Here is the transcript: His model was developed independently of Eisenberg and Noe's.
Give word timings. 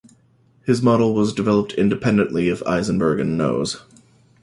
His 0.65 0.81
model 0.81 1.13
was 1.13 1.31
developed 1.31 1.73
independently 1.73 2.49
of 2.49 2.63
Eisenberg 2.63 3.19
and 3.19 3.37
Noe's. 3.37 3.83